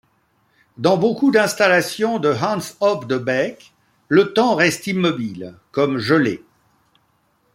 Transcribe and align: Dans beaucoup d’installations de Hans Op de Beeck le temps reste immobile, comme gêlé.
Dans 0.77 0.97
beaucoup 0.97 1.29
d’installations 1.29 2.17
de 2.17 2.29
Hans 2.33 2.73
Op 2.79 3.05
de 3.07 3.19
Beeck 3.19 3.71
le 4.07 4.33
temps 4.33 4.55
reste 4.55 4.87
immobile, 4.87 5.53
comme 5.71 5.99
gêlé. 5.99 6.43